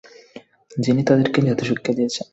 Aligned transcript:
যিনি 0.77 1.01
তাদেরকে 1.03 1.39
জাদুশিক্ষা 1.41 1.91
দিয়েছেন। 1.93 2.25